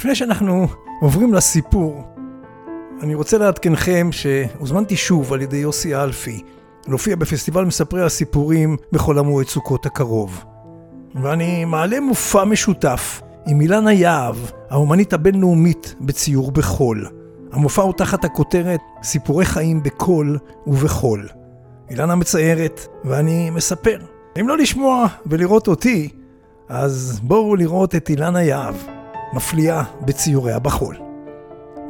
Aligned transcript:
לפני 0.00 0.14
שאנחנו 0.14 0.66
עוברים 1.00 1.34
לסיפור, 1.34 2.02
אני 3.02 3.14
רוצה 3.14 3.38
לעדכנכם 3.38 4.08
שהוזמנתי 4.12 4.96
שוב 4.96 5.32
על 5.32 5.42
ידי 5.42 5.56
יוסי 5.56 5.96
אלפי 5.96 6.42
להופיע 6.88 7.16
בפסטיבל 7.16 7.64
מספרי 7.64 8.02
הסיפורים 8.02 8.76
בחול 8.92 9.18
המועד 9.18 9.46
סוכות 9.46 9.86
הקרוב. 9.86 10.44
ואני 11.14 11.64
מעלה 11.64 12.00
מופע 12.00 12.44
משותף 12.44 13.22
עם 13.46 13.60
אילנה 13.60 13.92
יהב, 13.92 14.36
האומנית 14.70 15.12
הבינלאומית 15.12 15.94
בציור 16.00 16.52
בחול. 16.52 17.06
המופע 17.52 17.82
הוא 17.82 17.92
תחת 17.92 18.24
הכותרת 18.24 18.80
סיפורי 19.02 19.44
חיים 19.44 19.82
בקול 19.82 20.38
ובחול. 20.66 21.28
אילנה 21.90 22.14
מציירת 22.14 22.86
ואני 23.04 23.50
מספר. 23.50 23.98
אם 24.40 24.48
לא 24.48 24.56
לשמוע 24.58 25.06
ולראות 25.26 25.68
אותי, 25.68 26.08
אז 26.68 27.20
בואו 27.22 27.56
לראות 27.56 27.94
את 27.94 28.08
אילנה 28.10 28.42
יהב, 28.42 28.74
מפליאה 29.32 29.82
בציוריה 30.00 30.58
בחול. 30.58 30.96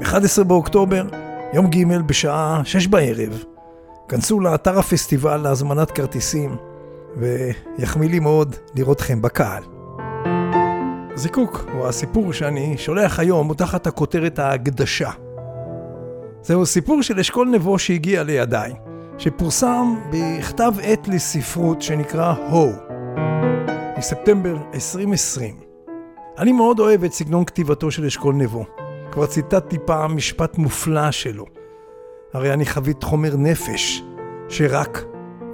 ב-11 0.01 0.45
באוקטובר, 0.45 1.05
יום 1.53 1.66
ג' 1.66 1.97
בשעה 2.07 2.61
6 2.65 2.87
בערב, 2.87 3.45
כנסו 4.09 4.41
לאתר 4.41 4.79
הפסטיבל 4.79 5.37
להזמנת 5.37 5.91
כרטיסים, 5.91 6.57
ויחמיא 7.16 8.09
לי 8.09 8.21
מאוד 8.21 8.57
לראותכם 8.75 9.23
בקהל. 9.23 9.63
זיקוק, 11.15 11.65
או 11.75 11.89
הסיפור 11.89 12.33
שאני 12.33 12.79
שולח 12.79 13.19
היום, 13.19 13.47
הוא 13.47 13.55
תחת 13.55 13.87
הכותרת 13.87 14.38
ההקדשה. 14.38 15.11
זהו 16.43 16.66
סיפור 16.66 17.02
של 17.02 17.19
אשכול 17.19 17.49
נבו 17.49 17.79
שהגיע 17.79 18.23
לידיי, 18.23 18.73
שפורסם 19.19 19.95
בכתב 20.11 20.73
עת 20.83 21.09
לספרות 21.09 21.83
שנקרא 21.83 22.35
הו, 22.51 22.73
מספטמבר 23.99 24.57
2020. 24.74 25.70
אני 26.41 26.52
מאוד 26.52 26.80
אוהב 26.80 27.05
את 27.05 27.13
סגנון 27.13 27.45
כתיבתו 27.45 27.91
של 27.91 28.05
אשכול 28.05 28.35
נבו. 28.35 28.65
כבר 29.13 29.27
ציטטתי 29.27 29.77
פעם 29.87 30.16
משפט 30.16 30.59
מופלא 30.59 31.10
שלו. 31.10 31.45
הרי 32.33 32.52
אני 32.52 32.66
חבית 32.66 33.02
חומר 33.02 33.37
נפש, 33.37 34.02
שרק 34.49 35.05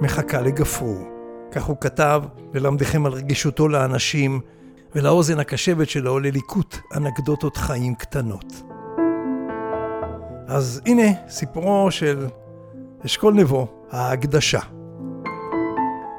מחכה 0.01 0.41
לגפרור. 0.41 1.07
כך 1.51 1.63
הוא 1.63 1.77
כתב, 1.81 2.23
ללמדכם 2.53 3.05
על 3.05 3.11
רגישותו 3.11 3.67
לאנשים, 3.67 4.39
ולאוזן 4.95 5.39
הקשבת 5.39 5.89
שלו 5.89 6.19
לליקוט 6.19 6.77
אנקדוטות 6.95 7.57
חיים 7.57 7.95
קטנות. 7.95 8.63
אז 10.47 10.81
הנה 10.85 11.07
סיפורו 11.29 11.91
של 11.91 12.27
אשכול 13.05 13.33
נבו, 13.33 13.67
ההקדשה. 13.91 14.59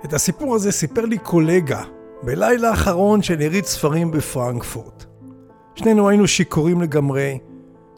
את 0.05 0.13
הסיפור 0.13 0.55
הזה 0.55 0.73
סיפר 0.73 1.05
לי 1.05 1.19
קולגה 1.19 1.83
בלילה 2.23 2.71
האחרון 2.71 3.23
של 3.23 3.41
יריד 3.41 3.65
ספרים 3.65 4.11
בפרנקפורט. 4.11 5.05
שנינו 5.75 6.09
היינו 6.09 6.27
שיכורים 6.27 6.81
לגמרי, 6.81 7.39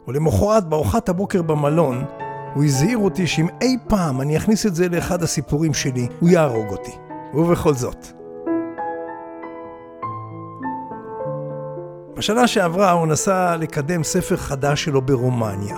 ולמחרת 0.07 0.69
בארוחת 0.69 1.09
הבוקר 1.09 1.41
במלון, 1.41 2.05
הוא 2.53 2.63
הזהיר 2.63 2.97
אותי 2.97 3.27
שאם 3.27 3.47
אי 3.61 3.77
פעם 3.87 4.21
אני 4.21 4.37
אכניס 4.37 4.65
את 4.65 4.75
זה 4.75 4.89
לאחד 4.89 5.23
הסיפורים 5.23 5.73
שלי, 5.73 6.07
הוא 6.19 6.29
יהרוג 6.29 6.67
אותי. 6.69 6.91
ובכל 7.33 7.73
זאת. 7.73 8.07
בשנה 12.17 12.47
שעברה 12.47 12.91
הוא 12.91 13.07
נסע 13.07 13.57
לקדם 13.57 14.03
ספר 14.03 14.35
חדש 14.37 14.83
שלו 14.83 15.01
ברומניה. 15.01 15.77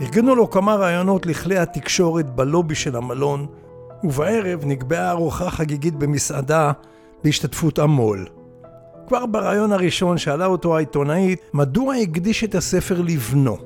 ארגנו 0.00 0.34
לו 0.34 0.50
כמה 0.50 0.74
רעיונות 0.74 1.26
לכלי 1.26 1.58
התקשורת 1.58 2.34
בלובי 2.34 2.74
של 2.74 2.96
המלון, 2.96 3.46
ובערב 4.04 4.62
נקבעה 4.64 5.10
ארוחה 5.10 5.50
חגיגית 5.50 5.94
במסעדה 5.94 6.72
בהשתתפות 7.24 7.78
המו"ל. 7.78 8.26
כבר 9.06 9.26
ברעיון 9.26 9.72
הראשון 9.72 10.18
שאלה 10.18 10.46
אותו 10.46 10.76
העיתונאית, 10.76 11.40
מדוע 11.54 11.94
הקדיש 11.94 12.44
את 12.44 12.54
הספר 12.54 13.02
לבנו? 13.02 13.56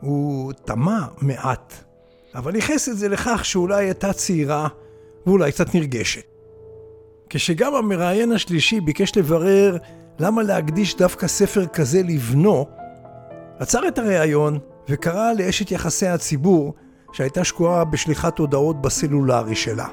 הוא 0.00 0.52
תמה 0.52 1.06
מעט, 1.20 1.74
אבל 2.34 2.56
ייחס 2.56 2.88
את 2.88 2.96
זה 2.96 3.08
לכך 3.08 3.44
שאולי 3.44 3.84
הייתה 3.84 4.12
צעירה 4.12 4.68
ואולי 5.26 5.52
קצת 5.52 5.74
נרגשת. 5.74 6.22
כשגם 7.30 7.74
המראיין 7.74 8.32
השלישי 8.32 8.80
ביקש 8.80 9.16
לברר 9.16 9.76
למה 10.18 10.42
להקדיש 10.42 10.96
דווקא 10.96 11.26
ספר 11.26 11.66
כזה 11.66 12.02
לבנו, 12.02 12.66
עצר 13.58 13.88
את 13.88 13.98
הראיון 13.98 14.58
וקרא 14.88 15.32
לאשת 15.32 15.70
יחסי 15.70 16.06
הציבור 16.06 16.74
שהייתה 17.12 17.44
שקועה 17.44 17.84
בשליחת 17.84 18.38
הודעות 18.38 18.82
בסלולרי 18.82 19.56
שלה. 19.56 19.86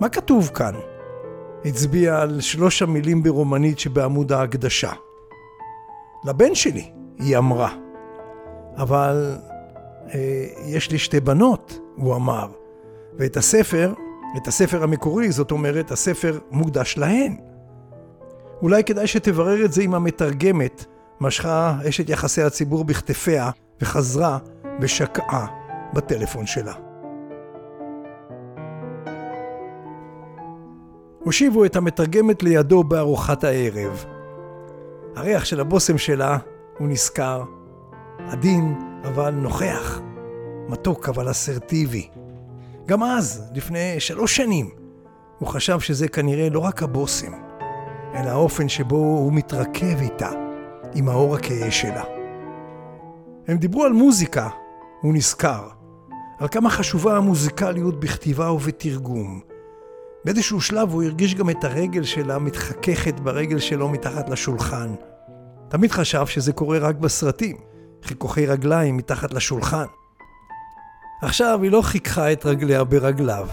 מה 0.00 0.08
כתוב 0.08 0.50
כאן? 0.54 0.74
הצביע 1.64 2.20
על 2.20 2.40
שלוש 2.40 2.82
המילים 2.82 3.22
ברומנית 3.22 3.78
שבעמוד 3.78 4.32
ההקדשה. 4.32 4.92
לבן 6.24 6.54
שלי, 6.54 6.90
היא 7.18 7.38
אמרה. 7.38 7.72
אבל 8.76 9.36
אה, 10.14 10.46
יש 10.66 10.90
לי 10.90 10.98
שתי 10.98 11.20
בנות, 11.20 11.78
הוא 11.96 12.16
אמר, 12.16 12.48
ואת 13.18 13.36
הספר, 13.36 13.92
את 14.36 14.48
הספר 14.48 14.82
המקורי, 14.82 15.32
זאת 15.32 15.50
אומרת, 15.50 15.90
הספר 15.90 16.38
מוקדש 16.50 16.94
להן. 16.98 17.36
אולי 18.62 18.84
כדאי 18.84 19.06
שתברר 19.06 19.64
את 19.64 19.72
זה 19.72 19.82
עם 19.82 19.94
המתרגמת, 19.94 20.84
משכה 21.20 21.76
אשת 21.88 22.08
יחסי 22.08 22.42
הציבור 22.42 22.84
בכתפיה 22.84 23.50
וחזרה 23.80 24.38
ושקעה 24.80 25.46
בטלפון 25.94 26.46
שלה. 26.46 26.83
הושיבו 31.24 31.64
את 31.64 31.76
המתרגמת 31.76 32.42
לידו 32.42 32.84
בארוחת 32.84 33.44
הערב. 33.44 34.04
הריח 35.16 35.44
של 35.44 35.60
הבושם 35.60 35.98
שלה, 35.98 36.38
הוא 36.78 36.88
נזכר, 36.88 37.42
עדין 38.18 38.74
אבל 39.04 39.30
נוכח, 39.30 40.00
מתוק 40.68 41.08
אבל 41.08 41.30
אסרטיבי. 41.30 42.08
גם 42.86 43.02
אז, 43.02 43.50
לפני 43.54 44.00
שלוש 44.00 44.36
שנים, 44.36 44.70
הוא 45.38 45.48
חשב 45.48 45.80
שזה 45.80 46.08
כנראה 46.08 46.48
לא 46.50 46.58
רק 46.58 46.82
הבושם, 46.82 47.32
אלא 48.14 48.28
האופן 48.30 48.68
שבו 48.68 48.96
הוא 48.96 49.32
מתרכב 49.32 50.00
איתה, 50.00 50.30
עם 50.94 51.08
האור 51.08 51.34
הכהה 51.34 51.70
שלה. 51.70 52.04
הם 53.48 53.56
דיברו 53.56 53.84
על 53.84 53.92
מוזיקה, 53.92 54.48
הוא 55.00 55.14
נזכר, 55.14 55.68
על 56.38 56.48
כמה 56.48 56.70
חשובה 56.70 57.16
המוזיקליות 57.16 58.00
בכתיבה 58.00 58.52
ובתרגום, 58.52 59.40
באיזשהו 60.24 60.60
שלב 60.60 60.92
הוא 60.92 61.02
הרגיש 61.02 61.34
גם 61.34 61.50
את 61.50 61.64
הרגל 61.64 62.02
שלה 62.02 62.38
מתחככת 62.38 63.20
ברגל 63.20 63.58
שלו 63.58 63.88
מתחת 63.88 64.28
לשולחן. 64.28 64.94
תמיד 65.68 65.92
חשב 65.92 66.26
שזה 66.26 66.52
קורה 66.52 66.78
רק 66.78 66.96
בסרטים, 66.96 67.56
חיכוכי 68.02 68.46
רגליים 68.46 68.96
מתחת 68.96 69.34
לשולחן. 69.34 69.84
עכשיו 71.22 71.62
היא 71.62 71.70
לא 71.70 71.82
חיככה 71.82 72.32
את 72.32 72.46
רגליה 72.46 72.84
ברגליו. 72.84 73.48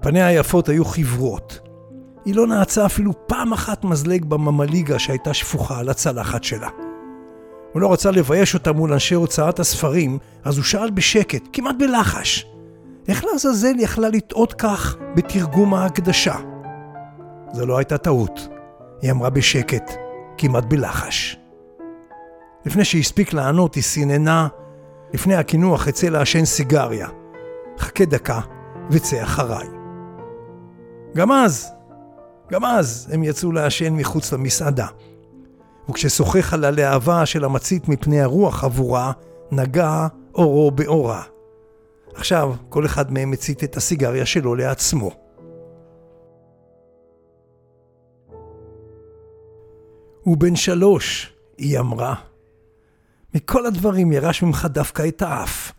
פניה 0.00 0.26
היפות 0.26 0.68
היו 0.68 0.84
חברות. 0.84 1.58
היא 2.24 2.34
לא 2.34 2.46
נעצה 2.46 2.86
אפילו 2.86 3.26
פעם 3.26 3.52
אחת 3.52 3.84
מזלג 3.84 4.24
בממליגה 4.24 4.98
שהייתה 4.98 5.34
שפוכה 5.34 5.78
על 5.78 5.88
הצלחת 5.88 6.44
שלה. 6.44 6.68
הוא 7.72 7.82
לא 7.82 7.92
רצה 7.92 8.10
לבייש 8.10 8.54
אותה 8.54 8.72
מול 8.72 8.92
אנשי 8.92 9.14
הוצאת 9.14 9.60
הספרים, 9.60 10.18
אז 10.44 10.56
הוא 10.56 10.64
שאל 10.64 10.90
בשקט, 10.90 11.48
כמעט 11.52 11.76
בלחש, 11.78 12.46
איך 13.08 13.24
לעזאזל 13.24 13.74
יכלה 13.78 14.08
לטעות 14.08 14.52
כך 14.52 14.96
בתרגום 15.16 15.74
ההקדשה? 15.74 16.34
זו 17.52 17.66
לא 17.66 17.78
הייתה 17.78 17.98
טעות, 17.98 18.48
היא 19.02 19.10
אמרה 19.10 19.30
בשקט, 19.30 19.90
כמעט 20.38 20.64
בלחש. 20.64 21.38
לפני 22.66 22.84
שהספיק 22.84 23.32
לענות, 23.32 23.74
היא 23.74 23.82
סיננה, 23.82 24.48
לפני 25.14 25.34
הקינוח 25.34 25.88
אצא 25.88 26.06
לעשן 26.06 26.44
סיגריה. 26.44 27.08
חכה 27.78 28.04
דקה 28.04 28.40
וצא 28.90 29.22
אחריי. 29.22 29.68
גם 31.16 31.32
אז, 31.32 31.72
גם 32.50 32.64
אז 32.64 33.08
הם 33.12 33.22
יצאו 33.22 33.52
לעשן 33.52 33.92
מחוץ 33.92 34.32
למסעדה. 34.32 34.86
וכששוחח 35.88 36.54
על 36.54 36.64
הלהבה 36.64 37.26
של 37.26 37.44
המצית 37.44 37.88
מפני 37.88 38.20
הרוח 38.20 38.64
עבורה, 38.64 39.12
נגע 39.52 40.06
אורו 40.34 40.70
באורה. 40.70 41.22
עכשיו 42.14 42.54
כל 42.68 42.86
אחד 42.86 43.12
מהם 43.12 43.30
מצית 43.30 43.64
את 43.64 43.76
הסיגריה 43.76 44.26
שלו 44.26 44.54
לעצמו. 44.54 45.10
הוא 50.22 50.36
בן 50.36 50.56
שלוש, 50.56 51.32
היא 51.58 51.78
אמרה. 51.78 52.14
מכל 53.34 53.66
הדברים 53.66 54.12
ירש 54.12 54.42
ממך 54.42 54.68
דווקא 54.70 55.08
את 55.08 55.22
האף, 55.22 55.72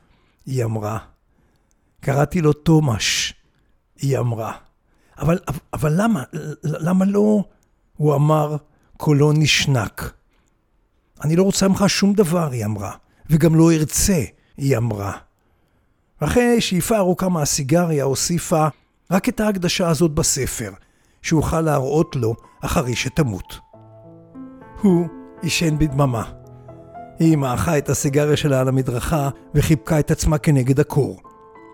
היא 0.46 0.64
אמרה. 0.64 0.98
קראתי 2.00 2.42
לו 2.42 2.54
תומש, 2.54 3.34
היא 3.98 4.20
אמרה. 4.20 4.54
אבל, 5.20 5.40
אבל 5.74 5.94
למה, 5.96 6.24
למה 6.64 7.06
לא? 7.06 7.44
הוא 7.98 8.16
אמר, 8.16 8.56
קולו 8.98 9.32
נשנק. 9.32 10.14
אני 11.24 11.36
לא 11.36 11.44
רוצה 11.44 11.68
ממך 11.68 11.84
שום 11.88 12.14
דבר, 12.14 12.52
היא 12.52 12.66
אמרה, 12.66 12.92
וגם 13.30 13.56
לא 13.56 13.72
ארצה, 13.72 14.24
היא 14.58 14.78
אמרה. 14.78 15.25
אחרי 16.20 16.62
שאיפה 16.62 16.98
ארוכה 16.98 17.30
מהסיגריה 17.30 18.04
הוסיפה 18.04 18.68
רק 19.12 19.30
את 19.30 19.40
ההקדשה 19.40 19.90
הזאת 19.90 20.12
בספר, 20.12 20.72
שאוכל 21.22 21.62
להראות 21.62 22.16
לו 22.16 22.36
אחרי 22.62 22.96
שתמות. 22.96 23.60
הוא 24.82 25.08
עישן 25.42 25.78
בדממה. 25.78 26.24
היא 27.20 27.38
מעכה 27.38 27.78
את 27.78 27.90
הסיגריה 27.90 28.38
שלה 28.38 28.60
על 28.60 28.68
המדרכה 28.68 29.30
וחיבקה 29.56 30.00
את 30.00 30.12
עצמה 30.12 30.38
כנגד 30.38 30.80
הקור. 30.80 31.22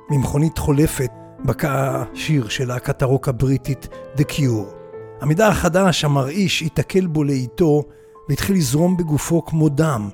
ממכונית 0.09 0.57
חולפת 0.57 1.11
בקע 1.45 2.03
שיר 2.13 2.47
של 2.47 2.67
להקת 2.67 3.01
הרוק 3.01 3.27
הבריטית 3.27 3.87
The 4.17 4.21
Cure. 4.21 4.73
המידע 5.21 5.47
החדש, 5.47 6.05
המרעיש, 6.05 6.61
התקל 6.61 7.07
בו 7.07 7.23
לאיטו 7.23 7.83
והתחיל 8.29 8.55
לזרום 8.55 8.97
בגופו 8.97 9.45
כמו 9.45 9.69
דם, 9.69 10.09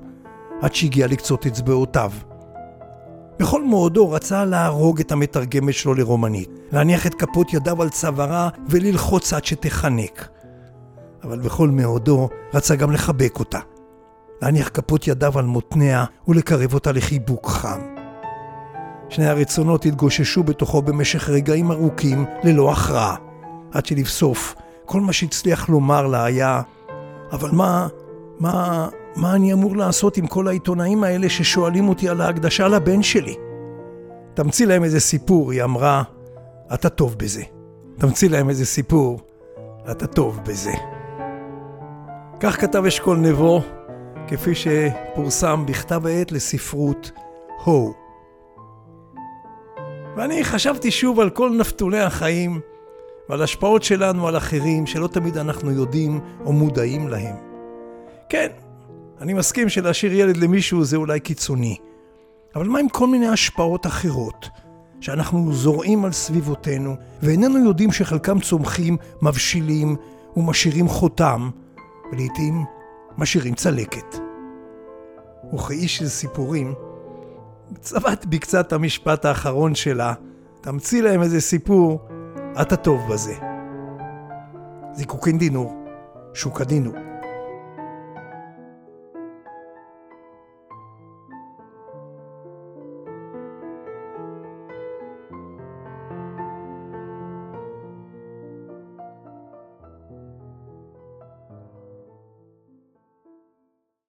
עד 0.62 0.74
שהגיע 0.74 1.06
לקצות 1.06 1.46
אצבעותיו. 1.46 2.12
בכל 3.38 3.64
מאודו 3.64 4.10
רצה 4.10 4.44
להרוג 4.44 5.00
את 5.00 5.12
המתרגמת 5.12 5.74
שלו 5.74 5.94
לרומנית, 5.94 6.50
להניח 6.72 7.06
את 7.06 7.14
כפות 7.14 7.54
ידיו 7.54 7.82
על 7.82 7.88
צווארה 7.88 8.48
וללחוץ 8.68 9.32
עד 9.32 9.44
שתחנק. 9.44 10.28
אבל 11.24 11.38
בכל 11.38 11.68
מאודו 11.68 12.28
רצה 12.54 12.76
גם 12.76 12.92
לחבק 12.92 13.38
אותה, 13.38 13.58
להניח 14.42 14.70
כפות 14.74 15.08
ידיו 15.08 15.38
על 15.38 15.44
מותניה 15.44 16.04
ולקרב 16.28 16.74
אותה 16.74 16.92
לחיבוק 16.92 17.48
חם. 17.48 17.80
שני 19.08 19.26
הרצונות 19.26 19.86
התגוששו 19.86 20.42
בתוכו 20.42 20.82
במשך 20.82 21.28
רגעים 21.28 21.70
ארוכים 21.70 22.24
ללא 22.44 22.72
הכרעה, 22.72 23.16
עד 23.72 23.86
שלבסוף 23.86 24.54
כל 24.84 25.00
מה 25.00 25.12
שהצליח 25.12 25.68
לומר 25.68 26.06
לה 26.06 26.24
היה, 26.24 26.62
אבל 27.32 27.50
מה, 27.52 27.88
מה, 28.38 28.88
מה 29.18 29.34
אני 29.34 29.52
אמור 29.52 29.76
לעשות 29.76 30.16
עם 30.16 30.26
כל 30.26 30.48
העיתונאים 30.48 31.04
האלה 31.04 31.28
ששואלים 31.28 31.88
אותי 31.88 32.08
על 32.08 32.20
ההקדשה 32.20 32.68
לבן 32.68 33.02
שלי? 33.02 33.36
תמציא 34.34 34.66
להם 34.66 34.84
איזה 34.84 35.00
סיפור, 35.00 35.50
היא 35.50 35.62
אמרה, 35.64 36.02
אתה 36.74 36.88
טוב 36.88 37.16
בזה. 37.18 37.42
תמציא 37.98 38.28
להם 38.30 38.48
איזה 38.48 38.66
סיפור, 38.66 39.20
אתה 39.90 40.06
טוב 40.06 40.40
בזה. 40.44 40.72
כך 42.40 42.60
כתב 42.60 42.84
אשכול 42.84 43.16
נבו, 43.16 43.62
כפי 44.28 44.52
שפורסם 44.54 45.66
בכתב 45.66 46.06
העת 46.06 46.32
לספרות 46.32 47.10
הו. 47.64 47.94
ואני 50.16 50.44
חשבתי 50.44 50.90
שוב 50.90 51.20
על 51.20 51.30
כל 51.30 51.50
נפתולי 51.58 52.00
החיים 52.00 52.60
ועל 53.28 53.42
השפעות 53.42 53.82
שלנו 53.82 54.28
על 54.28 54.36
אחרים 54.36 54.86
שלא 54.86 55.06
תמיד 55.06 55.36
אנחנו 55.36 55.70
יודעים 55.70 56.20
או 56.44 56.52
מודעים 56.52 57.08
להם. 57.08 57.36
כן, 58.28 58.48
אני 59.20 59.34
מסכים 59.34 59.68
שלהשאיר 59.68 60.12
ילד 60.12 60.36
למישהו 60.36 60.84
זה 60.84 60.96
אולי 60.96 61.20
קיצוני, 61.20 61.76
אבל 62.54 62.68
מה 62.68 62.78
עם 62.78 62.88
כל 62.88 63.06
מיני 63.06 63.28
השפעות 63.28 63.86
אחרות 63.86 64.48
שאנחנו 65.00 65.52
זורעים 65.52 66.04
על 66.04 66.12
סביבותינו 66.12 66.96
ואיננו 67.22 67.58
יודעים 67.58 67.92
שחלקם 67.92 68.40
צומחים, 68.40 68.96
מבשילים 69.22 69.96
ומשאירים 70.36 70.88
חותם 70.88 71.50
ולעיתים 72.12 72.64
משאירים 73.18 73.54
צלקת. 73.54 74.16
וכאיש 75.54 75.96
של 75.96 76.08
סיפורים, 76.08 76.74
צבט 77.80 78.24
בי 78.24 78.38
קצת 78.38 78.72
המשפט 78.72 79.24
האחרון 79.24 79.74
שלה, 79.74 80.14
תמציא 80.60 81.02
להם 81.02 81.22
איזה 81.22 81.40
סיפור, 81.40 82.08
אתה 82.60 82.76
טוב 82.76 83.00
בזה. 83.12 83.34
זיקוקין 84.94 85.38
דינור, 85.38 85.84
שוק 86.34 86.60
הדינור. 86.60 86.94